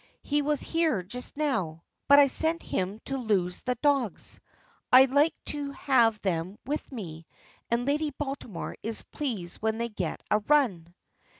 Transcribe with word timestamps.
"He 0.23 0.41
was 0.41 0.61
here 0.63 1.03
just 1.03 1.37
now, 1.37 1.83
but 2.07 2.17
I 2.17 2.25
sent 2.25 2.63
him 2.63 2.97
to 3.05 3.19
loose 3.19 3.59
the 3.61 3.75
dogs. 3.83 4.39
I 4.91 5.05
like 5.05 5.35
to 5.53 5.73
have 5.73 6.19
them 6.23 6.57
with 6.65 6.91
me, 6.91 7.27
and 7.69 7.85
Lady 7.85 8.09
Baltimore 8.09 8.75
is 8.81 9.03
pleased 9.03 9.57
when 9.61 9.77
they 9.77 9.89
get 9.89 10.23
a 10.31 10.39
run." 10.39 10.95